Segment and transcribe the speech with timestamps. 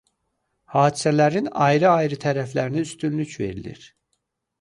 [0.75, 3.85] Hadisələrin ayrı– ayrı tərəflərinə üstünlük verilir.